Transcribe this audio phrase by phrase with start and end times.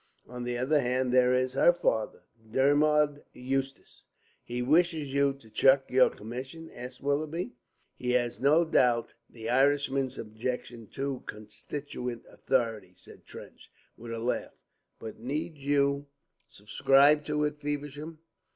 [0.27, 4.07] On the other hand, there is her father, Dermod Eustace."
[4.43, 7.51] "He wishes you to chuck your commission?" asked Willoughby.
[7.93, 14.57] "He has no doubt the Irishman's objection to constituted authority," said Trench, with a laugh.
[14.97, 16.07] "But need you
[16.47, 18.17] subscribe to it, Feversham?"